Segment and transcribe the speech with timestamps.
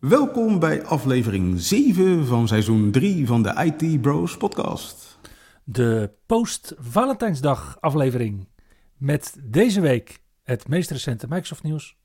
[0.00, 5.18] Welkom bij aflevering 7 van seizoen 3 van de IT Bros podcast.
[5.64, 8.48] De post-Valentijnsdag aflevering.
[8.96, 11.96] Met deze week het meest recente Microsoft nieuws,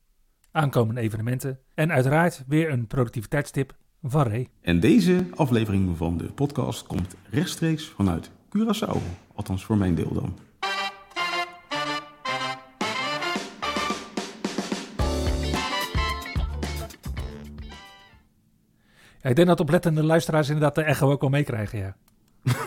[0.50, 4.48] aankomende evenementen en uiteraard weer een productiviteitstip van Ray.
[4.60, 8.96] En deze aflevering van de podcast komt rechtstreeks vanuit Curaçao.
[9.34, 10.38] Althans voor mijn deel dan.
[19.22, 21.96] Ja, ik denk dat oplettende luisteraars inderdaad de echo ook wel meekrijgen, ja.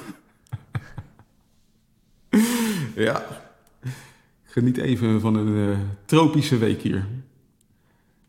[2.95, 3.25] Ja,
[4.43, 7.05] geniet even van een eh, tropische week hier.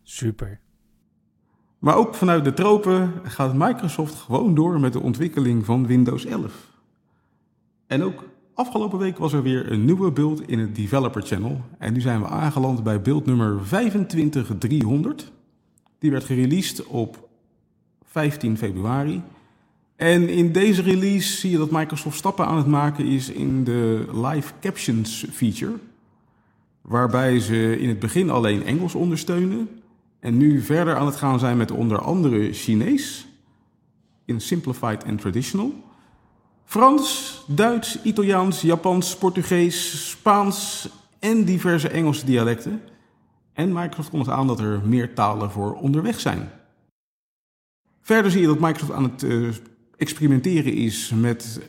[0.03, 0.61] Super.
[1.79, 6.73] Maar ook vanuit de tropen gaat Microsoft gewoon door met de ontwikkeling van Windows 11.
[7.87, 8.25] En ook
[8.55, 11.61] afgelopen week was er weer een nieuwe build in het Developer Channel.
[11.79, 15.33] En nu zijn we aangeland bij build nummer 25300.
[15.99, 17.26] Die werd gereleased op
[18.17, 19.23] 15 februari.
[19.97, 24.05] En in deze release zie je dat Microsoft stappen aan het maken is in de
[24.13, 25.73] live captions feature.
[26.81, 29.69] Waarbij ze in het begin alleen Engels ondersteunen.
[30.21, 33.27] En nu verder aan het gaan zijn met onder andere Chinees.
[34.25, 35.73] In Simplified and Traditional.
[36.65, 42.83] Frans, Duits, Italiaans, Japans, Portugees, Spaans en diverse Engelse dialecten.
[43.53, 46.51] En Microsoft kondigt aan dat er meer talen voor onderweg zijn.
[48.07, 49.49] Verder zie je dat Microsoft aan het uh,
[49.97, 51.61] experimenteren is met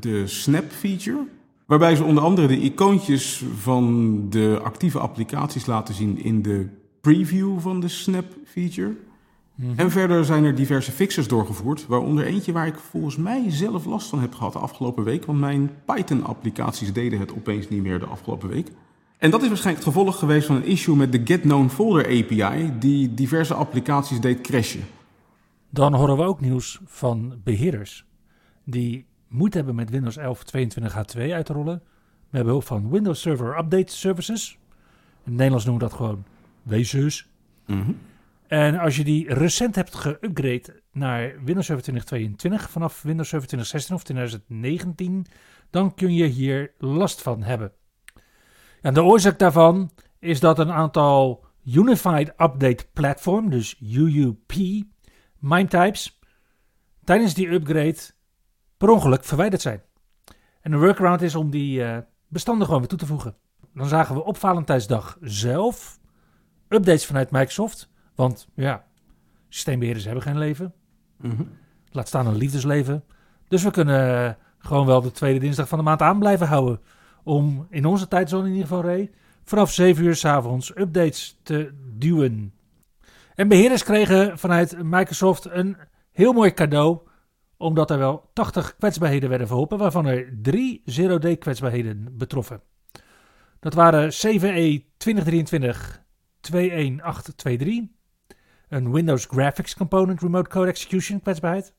[0.00, 1.26] de Snap feature.
[1.66, 6.68] Waarbij ze onder andere de icoontjes van de actieve applicaties laten zien in de
[7.00, 8.96] preview van de Snap feature.
[9.76, 14.08] En verder zijn er diverse fixes doorgevoerd, waaronder eentje waar ik volgens mij zelf last
[14.08, 18.06] van heb gehad de afgelopen week, want mijn Python-applicaties deden het opeens niet meer de
[18.06, 18.68] afgelopen week.
[19.18, 22.06] En dat is waarschijnlijk het gevolg geweest van een issue met de Get Known Folder
[22.06, 24.84] API, die diverse applicaties deed crashen.
[25.74, 28.04] Dan horen we ook nieuws van beheerders
[28.64, 31.82] die moeite hebben met Windows 11 22H2 uit te rollen.
[32.30, 34.50] We hebben hulp van Windows Server Update Services.
[34.50, 34.58] In
[35.22, 36.24] het Nederlands noemen we dat gewoon
[36.62, 37.28] WSUS.
[38.46, 43.94] En als je die recent hebt geüpgrade naar Windows Server 2022 vanaf Windows Server 2016
[43.94, 45.26] of 2019,
[45.70, 47.72] dan kun je hier last van hebben.
[48.80, 54.52] En de oorzaak daarvan is dat een aantal Unified Update Platform, dus UUP,
[55.44, 56.18] MIME-types,
[57.04, 57.96] tijdens die upgrade
[58.76, 59.82] per ongeluk verwijderd zijn.
[60.60, 63.36] En een workaround is om die uh, bestanden gewoon weer toe te voegen.
[63.74, 65.98] Dan zagen we op Valentijnsdag zelf
[66.68, 67.88] updates vanuit Microsoft.
[68.14, 68.84] Want ja,
[69.48, 70.74] systeembeheerders hebben geen leven.
[71.16, 71.42] Mhm.
[71.90, 73.04] Laat staan een liefdesleven.
[73.48, 76.80] Dus we kunnen uh, gewoon wel de tweede dinsdag van de maand aan blijven houden.
[77.22, 79.10] Om in onze tijdzone in ieder geval, Ray,
[79.44, 82.52] vanaf 7 uur s avonds updates te duwen.
[83.34, 85.76] En beheerders kregen vanuit Microsoft een
[86.12, 86.98] heel mooi cadeau.
[87.56, 92.62] Omdat er wel 80 kwetsbaarheden werden verholpen, waarvan er drie zero-day kwetsbaarheden betroffen.
[93.60, 96.02] Dat waren CVE 2023
[96.40, 97.82] 21823.
[98.68, 101.74] Een Windows Graphics Component Remote Code Execution kwetsbaarheid.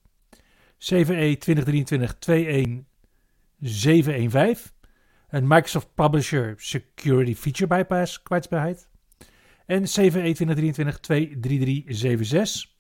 [0.77, 4.73] CVE 2023 21715.
[5.29, 8.89] Een Microsoft Publisher Security Feature Bypass kwetsbaarheid.
[9.65, 10.35] En CVE
[12.69, 12.73] 2023-23376.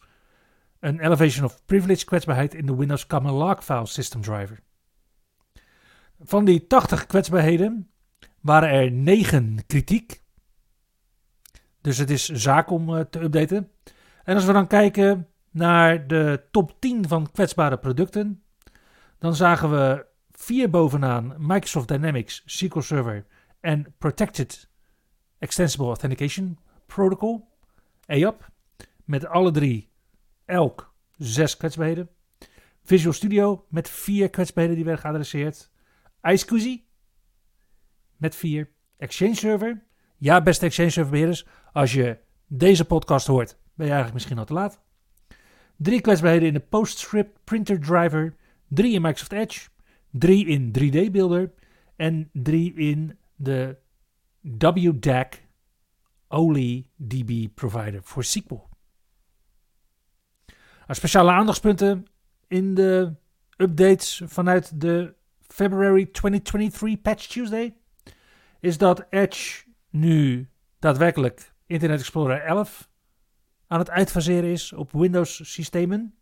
[0.79, 4.59] Een Elevation of Privilege kwetsbaarheid in de Windows Common Log File System Driver.
[6.19, 7.89] Van die 80 kwetsbaarheden
[8.41, 10.23] waren er 9 kritiek.
[11.81, 13.71] Dus het is zaak om uh, te updaten.
[14.23, 18.43] En als we dan kijken naar de top 10 van kwetsbare producten,
[19.19, 23.25] dan zagen we vier bovenaan Microsoft Dynamics SQL Server
[23.59, 24.69] en Protected
[25.39, 27.47] Extensible Authentication Protocol,
[28.05, 28.49] EAP,
[29.03, 29.89] met alle drie
[30.45, 32.09] elk zes kwetsbaarheden.
[32.83, 35.71] Visual Studio met vier kwetsbaarheden die werden geadresseerd.
[36.21, 36.85] iSCSI
[38.17, 38.69] met vier.
[38.97, 39.83] Exchange Server.
[40.17, 42.17] Ja, beste Exchange Server beheerders, als je
[42.47, 44.81] deze podcast hoort, ben je eigenlijk misschien al te laat.
[45.75, 48.35] Drie kwetsbaarheden in de PostScript Printer Driver.
[48.67, 49.67] Drie in Microsoft Edge.
[50.11, 51.53] Drie in 3D Builder.
[51.95, 53.77] En drie in de
[54.41, 55.43] WDAC
[56.35, 58.67] Oli DB provider voor SQL.
[60.87, 62.05] Speciale aandachtspunten
[62.47, 63.13] in de
[63.57, 67.75] updates vanuit de February 2023 Patch Tuesday
[68.59, 70.49] is dat Edge nu
[70.79, 72.89] daadwerkelijk Internet Explorer 11
[73.67, 76.15] aan het uitfaseren is op Windows systemen.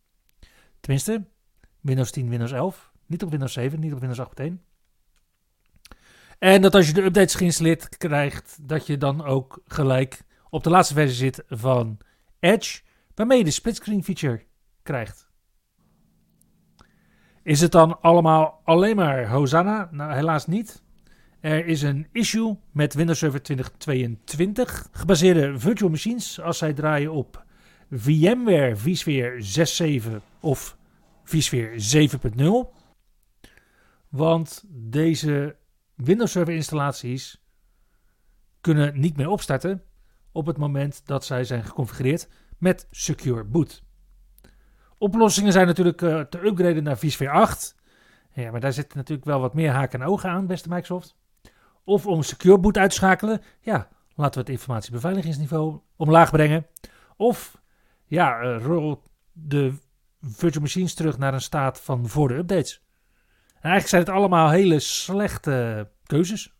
[0.80, 1.26] Tenminste,
[1.80, 2.92] Windows 10, Windows 11.
[3.06, 4.73] Niet op Windows 7, niet op Windows 8.1.
[6.44, 10.70] En dat als je de updates geïnstalleerd krijgt, dat je dan ook gelijk op de
[10.70, 11.98] laatste versie zit van
[12.40, 12.82] Edge,
[13.16, 14.44] waarmee je de splitscreen feature
[14.82, 15.30] krijgt.
[17.44, 19.90] Is het dan allemaal alleen maar Hosanna?
[19.92, 20.84] Nou, helaas niet.
[21.40, 27.46] Er is een issue met Windows Server 2022 gebaseerde virtual machines als zij draaien op
[27.92, 29.46] VMware vSphere
[30.02, 30.78] 6.7 of
[31.24, 32.10] vSphere
[32.68, 32.82] 7.0.
[34.10, 35.56] Want deze
[36.04, 37.44] Windows Server installaties
[38.62, 39.84] kunnen niet meer opstarten
[40.32, 43.84] op het moment dat zij zijn geconfigureerd met Secure Boot.
[44.98, 47.76] Oplossingen zijn natuurlijk uh, te upgraden naar vSphere 8.
[48.34, 51.16] Ja, maar daar zitten natuurlijk wel wat meer haken en ogen aan, beste Microsoft.
[51.84, 53.42] Of om Secure Boot uit te schakelen.
[53.60, 56.68] Ja, laten we het informatiebeveiligingsniveau omlaag brengen.
[57.18, 57.62] Of
[58.06, 58.96] ja, uh,
[59.32, 59.74] de
[60.22, 62.82] virtual machines terug naar een staat van voor de updates.
[63.64, 66.54] En eigenlijk zijn het allemaal hele slechte keuzes.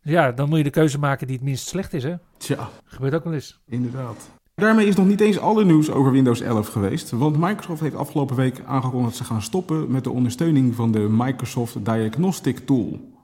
[0.00, 2.14] Ja, dan moet je de keuze maken die het minst slecht is, hè?
[2.36, 2.68] Tja.
[2.84, 3.60] Gebeurt ook wel eens.
[3.66, 4.30] Inderdaad.
[4.54, 8.36] Daarmee is nog niet eens alle nieuws over Windows 11 geweest, want Microsoft heeft afgelopen
[8.36, 13.14] week aangekondigd dat ze gaan stoppen met de ondersteuning van de Microsoft Diagnostic Tool.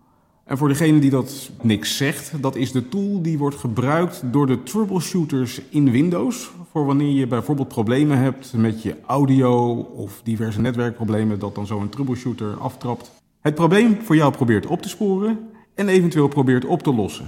[0.44, 4.46] En voor degene die dat niks zegt, dat is de tool die wordt gebruikt door
[4.46, 6.50] de troubleshooters in Windows.
[6.70, 11.88] Voor wanneer je bijvoorbeeld problemen hebt met je audio of diverse netwerkproblemen, dat dan zo'n
[11.88, 13.21] troubleshooter aftrapt.
[13.43, 17.27] Het probleem voor jou probeert op te sporen en eventueel probeert op te lossen.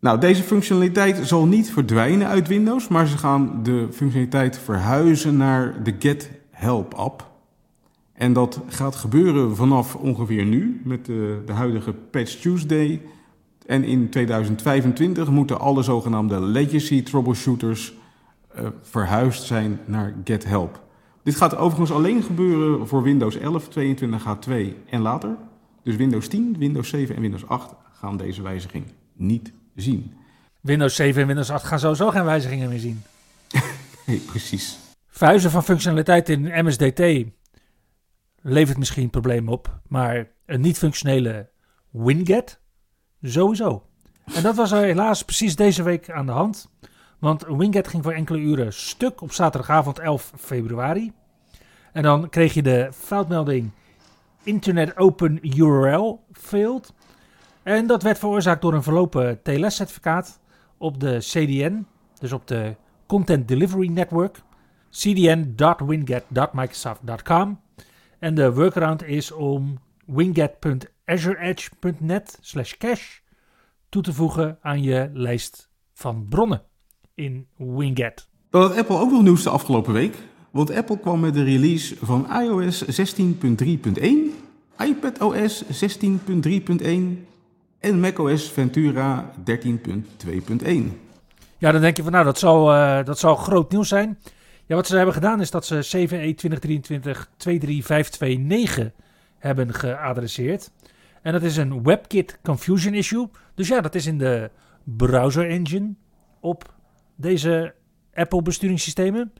[0.00, 5.82] Nou, deze functionaliteit zal niet verdwijnen uit Windows, maar ze gaan de functionaliteit verhuizen naar
[5.82, 7.30] de Get Help app.
[8.12, 13.02] En dat gaat gebeuren vanaf ongeveer nu, met de, de huidige Patch Tuesday.
[13.66, 17.94] En in 2025 moeten alle zogenaamde legacy troubleshooters
[18.58, 20.82] uh, verhuisd zijn naar Get Help.
[21.24, 24.52] Dit gaat overigens alleen gebeuren voor Windows 11, 22H2
[24.90, 25.36] en later.
[25.82, 30.12] Dus Windows 10, Windows 7 en Windows 8 gaan deze wijziging niet zien.
[30.60, 33.02] Windows 7 en Windows 8 gaan sowieso geen wijzigingen meer zien.
[34.06, 34.78] nee, precies.
[35.06, 37.24] Verhuizen van functionaliteit in MSDT
[38.42, 41.50] levert misschien problemen op, maar een niet-functionele
[41.90, 42.60] Winget
[43.22, 43.86] sowieso.
[44.34, 46.68] En dat was helaas precies deze week aan de hand.
[47.24, 51.12] Want Winget ging voor enkele uren stuk op zaterdagavond 11 februari.
[51.92, 53.70] En dan kreeg je de foutmelding
[54.42, 56.92] Internet Open URL failed.
[57.62, 60.40] En dat werd veroorzaakt door een verlopen TLS-certificaat
[60.78, 61.86] op de CDN,
[62.18, 62.76] dus op de
[63.06, 64.42] Content Delivery Network,
[64.90, 67.60] cdn.winget.microsoft.com.
[68.18, 73.20] En de workaround is om winget.azureedge.net slash cache
[73.88, 76.62] toe te voegen aan je lijst van bronnen
[77.14, 78.28] in Winget.
[78.50, 80.16] Had Apple ook nog nieuws de afgelopen week.
[80.50, 84.04] Want Apple kwam met de release van iOS 16.3.1,
[84.78, 85.70] iPadOS 16.3.1
[87.80, 89.62] en macOS Ventura 13.2.1.
[91.58, 94.18] Ja, dan denk je van nou, dat zal, uh, dat zal groot nieuws zijn.
[94.66, 96.34] Ja, wat ze hebben gedaan is dat ze CVE
[98.80, 98.92] 2023-23529
[99.38, 100.70] hebben geadresseerd.
[101.22, 103.28] En dat is een WebKit Confusion issue.
[103.54, 104.50] Dus ja, dat is in de
[104.84, 105.94] browser engine
[106.40, 106.73] op
[107.16, 107.74] deze
[108.14, 109.32] Apple besturingssystemen.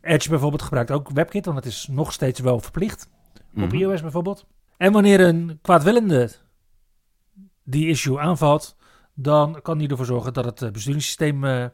[0.00, 3.08] Edge bijvoorbeeld gebruikt ook WebKit, want het is nog steeds wel verplicht.
[3.54, 3.74] Op Mhm.
[3.74, 4.46] iOS bijvoorbeeld.
[4.76, 6.30] En wanneer een kwaadwillende
[7.64, 8.76] die issue aanvalt,
[9.14, 11.64] dan kan hij ervoor zorgen dat het eh, besturingssysteem eh,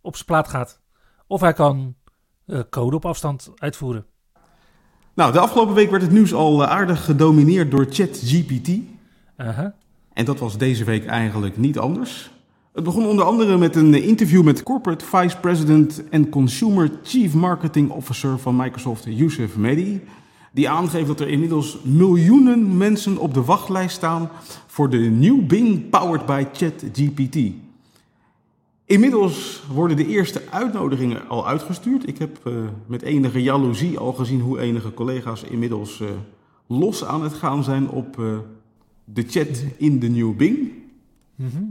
[0.00, 0.80] op zijn plaat gaat.
[1.26, 1.94] Of hij kan
[2.46, 4.06] eh, code op afstand uitvoeren.
[5.14, 8.70] Nou, de afgelopen week werd het nieuws al aardig gedomineerd door ChatGPT.
[9.36, 9.74] Aha.
[10.12, 12.30] En dat was deze week eigenlijk niet anders.
[12.72, 17.90] Het begon onder andere met een interview met Corporate Vice President en Consumer Chief Marketing
[17.90, 20.00] Officer van Microsoft, Youssef Mehdi.
[20.52, 24.30] Die aangeeft dat er inmiddels miljoenen mensen op de wachtlijst staan
[24.66, 27.36] voor de nieuw Bing powered by ChatGPT.
[28.84, 32.08] Inmiddels worden de eerste uitnodigingen al uitgestuurd.
[32.08, 32.52] Ik heb eh,
[32.86, 36.08] met enige jaloezie al gezien hoe enige collega's inmiddels eh,
[36.66, 38.38] los aan het gaan zijn op eh,
[39.04, 40.72] de chat in de nieuwe Bing.
[41.34, 41.62] Mhm.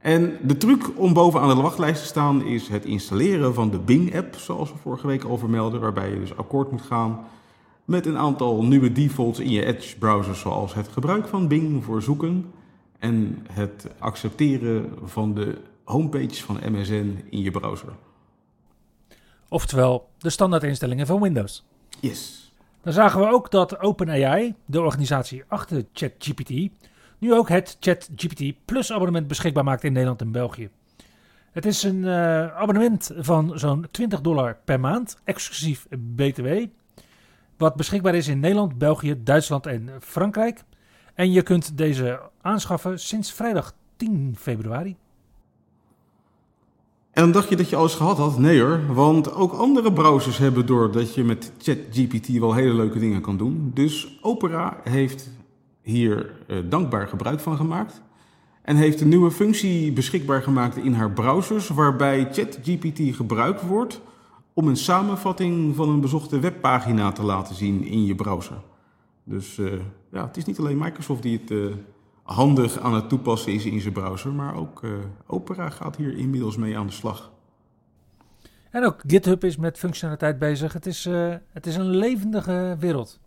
[0.00, 4.34] En de truc om bovenaan de wachtlijst te staan is het installeren van de Bing-app,
[4.34, 7.24] zoals we vorige week al vermelden, waarbij je dus akkoord moet gaan
[7.84, 12.52] met een aantal nieuwe defaults in je Edge-browser, zoals het gebruik van Bing voor zoeken
[12.98, 17.92] en het accepteren van de homepage van MSN in je browser.
[19.48, 21.64] Oftewel, de standaardinstellingen van Windows.
[22.00, 22.52] Yes.
[22.82, 26.70] Dan zagen we ook dat OpenAI, de organisatie achter ChatGPT,
[27.20, 30.70] nu ook het ChatGPT Plus abonnement beschikbaar maakt in Nederland en België.
[31.52, 36.48] Het is een uh, abonnement van zo'n 20 dollar per maand, exclusief BTW.
[37.56, 40.64] Wat beschikbaar is in Nederland, België, Duitsland en Frankrijk.
[41.14, 44.96] En je kunt deze aanschaffen sinds vrijdag 10 februari.
[47.10, 48.38] En dan dacht je dat je alles gehad had?
[48.38, 52.98] Nee hoor, want ook andere browsers hebben door dat je met ChatGPT wel hele leuke
[52.98, 53.70] dingen kan doen.
[53.74, 55.30] Dus Opera heeft
[55.82, 58.02] hier uh, dankbaar gebruik van gemaakt.
[58.62, 64.00] En heeft een nieuwe functie beschikbaar gemaakt in haar browsers, waarbij ChatGPT gebruikt wordt
[64.52, 68.60] om een samenvatting van een bezochte webpagina te laten zien in je browser.
[69.24, 69.72] Dus uh,
[70.12, 71.74] ja, het is niet alleen Microsoft die het uh,
[72.22, 74.82] handig aan het toepassen is in zijn browser, maar ook
[75.26, 77.32] Opera gaat hier inmiddels mee aan de slag.
[78.70, 80.72] En ook GitHub is met functionaliteit bezig.
[80.72, 81.08] Het is,
[81.52, 83.20] het is een levendige wereld.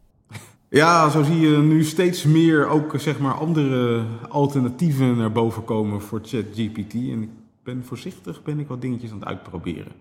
[0.73, 6.01] Ja, zo zie je nu steeds meer ook zeg maar andere alternatieven naar boven komen
[6.01, 6.93] voor ChatGPT.
[6.93, 7.29] En ik
[7.63, 9.91] ben voorzichtig ben ik wat dingetjes aan het uitproberen.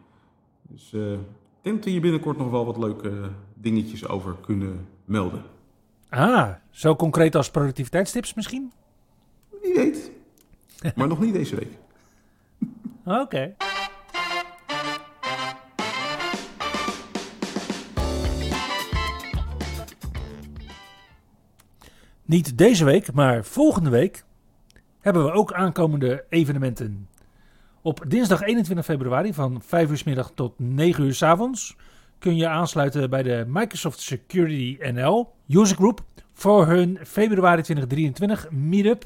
[0.62, 1.18] Dus uh, ik
[1.62, 5.42] denk dat we hier binnenkort nog wel wat leuke dingetjes over kunnen melden.
[6.08, 8.72] Ah, zo concreet als productiviteitstips misschien?
[9.62, 10.10] Wie weet.
[10.94, 11.78] Maar nog niet deze week.
[13.04, 13.20] Oké.
[13.20, 13.71] Okay.
[22.32, 24.24] Niet deze week, maar volgende week
[25.00, 27.08] hebben we ook aankomende evenementen.
[27.82, 31.76] Op dinsdag 21 februari van 5 uur middag tot 9 uur s avonds
[32.18, 39.04] kun je aansluiten bij de Microsoft Security NL User Group voor hun februari 2023 meetup,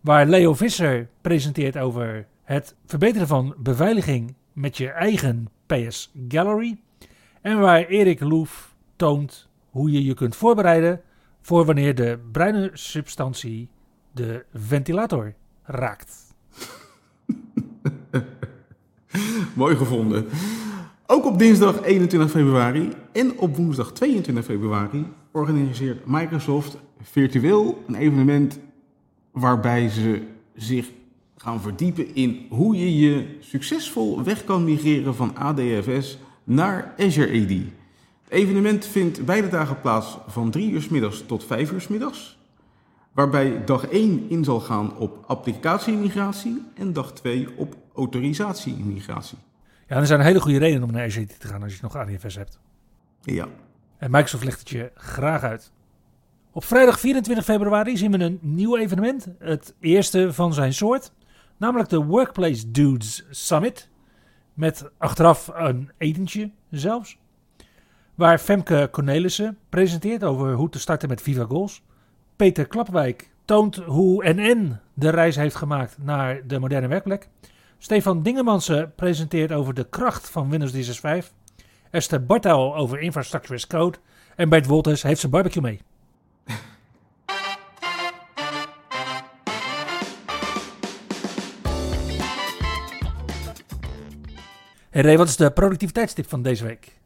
[0.00, 6.78] waar Leo Visser presenteert over het verbeteren van beveiliging met je eigen PS Gallery
[7.40, 11.02] en waar Erik Loef toont hoe je je kunt voorbereiden
[11.48, 13.68] voor wanneer de bruine substantie
[14.12, 16.34] de ventilator raakt.
[19.54, 20.26] Mooi gevonden.
[21.06, 28.58] Ook op dinsdag 21 februari en op woensdag 22 februari organiseert Microsoft virtueel een evenement
[29.32, 30.22] waarbij ze
[30.54, 30.90] zich
[31.36, 37.77] gaan verdiepen in hoe je je succesvol weg kan migreren van ADFS naar Azure AD.
[38.28, 41.88] Het evenement vindt beide dagen plaats van 3 uur s middags tot 5 uur s
[41.88, 42.38] middags.
[43.12, 49.38] Waarbij dag 1 in zal gaan op applicatie-immigratie en dag 2 op autorisatie-immigratie.
[49.86, 52.34] Ja, er zijn hele goede redenen om naar Azure te gaan als je nog ADFS
[52.34, 52.60] hebt.
[53.22, 53.48] Ja.
[53.98, 55.72] En Microsoft legt het je graag uit.
[56.52, 59.28] Op vrijdag 24 februari zien we een nieuw evenement.
[59.38, 61.12] Het eerste van zijn soort.
[61.56, 63.88] Namelijk de Workplace Dudes Summit.
[64.54, 67.18] Met achteraf een etentje zelfs.
[68.18, 71.82] Waar Femke Cornelissen presenteert over hoe te starten met Viva Goals.
[72.36, 77.28] Peter Klapwijk toont hoe NN de reis heeft gemaakt naar de moderne werkplek.
[77.78, 81.34] Stefan Dingemansen presenteert over de kracht van Windows 365.
[81.90, 83.98] Esther Bartel over Infrastructure as Code.
[84.36, 85.80] En Bert Wolters heeft zijn barbecue mee.
[94.90, 96.96] Hey Ray, wat is de productiviteitstip van deze week?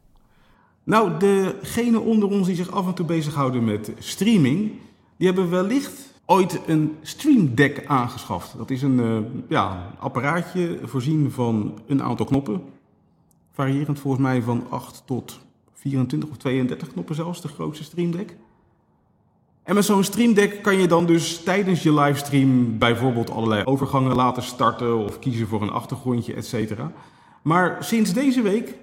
[0.83, 4.71] Nou, degenen onder ons die zich af en toe bezighouden met streaming,
[5.17, 8.57] die hebben wellicht ooit een Stream Deck aangeschaft.
[8.57, 9.17] Dat is een uh,
[9.49, 12.61] ja, apparaatje voorzien van een aantal knoppen.
[13.51, 15.39] Variërend volgens mij van 8 tot
[15.73, 18.35] 24 of 32 knoppen zelfs, de grootste Stream Deck.
[19.63, 24.15] En met zo'n Stream Deck kan je dan dus tijdens je livestream bijvoorbeeld allerlei overgangen
[24.15, 26.73] laten starten of kiezen voor een achtergrondje, etc.
[27.41, 28.75] Maar sinds deze week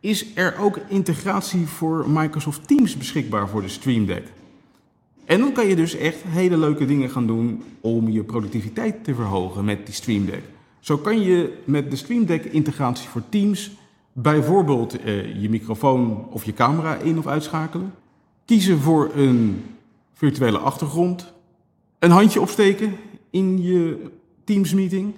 [0.00, 4.32] is er ook integratie voor Microsoft Teams beschikbaar voor de Stream Deck.
[5.24, 9.14] En dan kan je dus echt hele leuke dingen gaan doen om je productiviteit te
[9.14, 10.42] verhogen met die Stream Deck.
[10.80, 13.70] Zo kan je met de Stream Deck integratie voor Teams
[14.12, 17.94] bijvoorbeeld eh, je microfoon of je camera in of uitschakelen.
[18.44, 19.64] Kiezen voor een
[20.12, 21.32] virtuele achtergrond.
[21.98, 22.96] Een handje opsteken
[23.30, 24.10] in je
[24.44, 25.14] Teams meeting.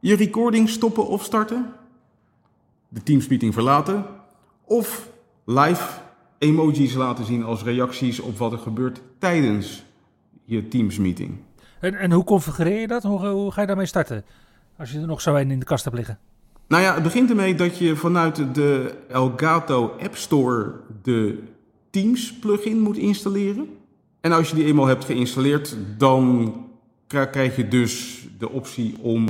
[0.00, 1.72] Je recording stoppen of starten.
[2.88, 4.04] De Teams meeting verlaten.
[4.64, 5.08] Of
[5.44, 6.00] live
[6.38, 9.84] emojis laten zien als reacties op wat er gebeurt tijdens
[10.44, 11.38] je Teams meeting.
[11.80, 13.02] En, en hoe configureer je dat?
[13.02, 14.24] Hoe, hoe ga je daarmee starten?
[14.78, 16.18] Als je er nog zo een in de kast hebt liggen.
[16.68, 21.42] Nou ja, het begint ermee dat je vanuit de Elgato App Store de
[21.90, 23.68] Teams plugin moet installeren.
[24.20, 26.54] En als je die eenmaal hebt geïnstalleerd, dan
[27.06, 29.26] krijg je dus de optie om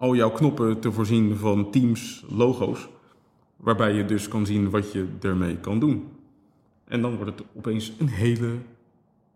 [0.00, 2.88] al jouw knoppen te voorzien van Teams logo's.
[3.56, 6.08] Waarbij je dus kan zien wat je ermee kan doen.
[6.84, 8.56] En dan wordt het opeens een hele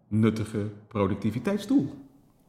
[0.09, 1.95] nuttige productiviteitstool.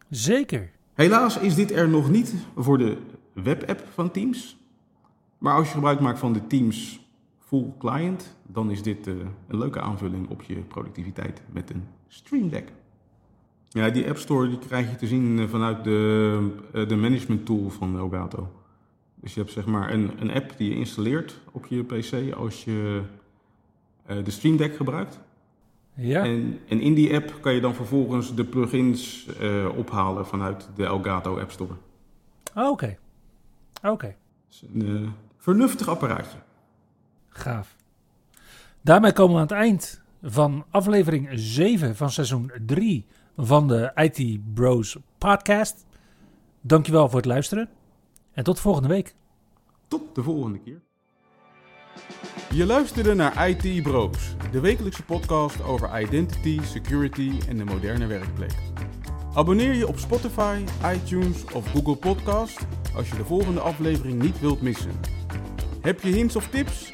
[0.10, 0.72] Zeker.
[0.94, 2.98] Helaas is dit er nog niet voor de
[3.34, 4.58] webapp van Teams.
[5.38, 7.00] Maar als je gebruik maakt van de Teams
[7.40, 9.14] Full Client, dan is dit eh,
[9.48, 12.72] een leuke aanvulling op je productiviteit met een Stream Deck.
[13.76, 17.46] Ja, die App Store die krijg je te zien eh, vanuit de, eh, de management
[17.46, 18.52] tool van Elgato.
[19.16, 22.64] Dus je hebt zeg maar een, een app die je installeert op je PC als
[22.64, 23.02] je
[24.06, 25.20] eh, de Stream Deck gebruikt.
[25.96, 26.24] Ja.
[26.24, 29.28] En, en in die app kan je dan vervolgens de plugins
[29.76, 31.74] ophalen vanuit de Elgato App Store.
[32.56, 32.98] Oké.
[33.84, 34.16] Oké.
[34.48, 36.38] Dus een vernuftig apparaatje.
[37.30, 37.76] Gaaf.
[38.82, 43.06] Daarmee komen we aan het eind van aflevering 7 van seizoen 3
[43.38, 45.86] van de IT Bros podcast.
[46.62, 47.70] Dankjewel voor het luisteren
[48.32, 49.16] en tot volgende week.
[49.88, 50.82] Tot de volgende keer.
[52.52, 58.56] Je luisterde naar IT Bros, de wekelijkse podcast over identity, security en de moderne werkplek.
[59.34, 60.64] Abonneer je op Spotify,
[60.94, 64.92] iTunes of Google Podcast als je de volgende aflevering niet wilt missen.
[65.82, 66.90] Heb je hints of tips?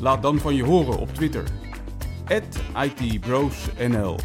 [0.00, 1.44] Laat dan van je horen op Twitter.
[2.74, 4.16] @itbrosnl